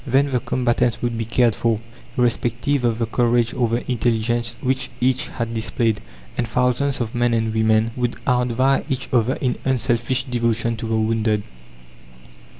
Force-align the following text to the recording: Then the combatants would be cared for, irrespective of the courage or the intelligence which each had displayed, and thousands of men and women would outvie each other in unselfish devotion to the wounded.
Then 0.03 0.31
the 0.31 0.39
combatants 0.39 0.99
would 1.03 1.15
be 1.15 1.25
cared 1.25 1.53
for, 1.53 1.79
irrespective 2.17 2.83
of 2.83 2.97
the 2.97 3.05
courage 3.05 3.53
or 3.53 3.69
the 3.69 3.91
intelligence 3.91 4.55
which 4.59 4.89
each 4.99 5.27
had 5.27 5.53
displayed, 5.53 6.01
and 6.35 6.47
thousands 6.47 6.99
of 6.99 7.13
men 7.13 7.35
and 7.35 7.53
women 7.53 7.91
would 7.95 8.15
outvie 8.25 8.83
each 8.89 9.13
other 9.13 9.35
in 9.35 9.59
unselfish 9.63 10.23
devotion 10.23 10.75
to 10.77 10.87
the 10.87 10.95
wounded. 10.97 11.43